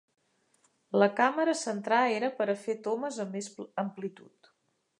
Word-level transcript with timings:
La 1.01 1.07
càmera 1.19 1.53
centrar 1.59 1.99
era 2.15 2.31
per 2.39 2.47
a 2.53 2.55
fer 2.63 2.77
tomes 2.89 3.21
amb 3.25 3.37
més 3.39 3.51
amplitud. 3.85 4.51